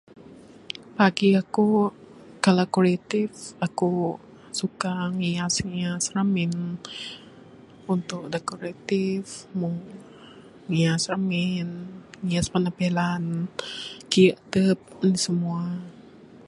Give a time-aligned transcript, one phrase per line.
[0.97, 1.67] Bagi aku
[2.45, 3.29] kalau kreatif
[3.65, 3.91] aku
[4.59, 6.53] suka ngias- ngias ramin
[7.93, 9.29] untuk decorative
[9.59, 9.75] meng
[10.71, 11.67] ngias ramin
[12.29, 13.23] kiye penampilan
[15.03, 15.63] ngias mua.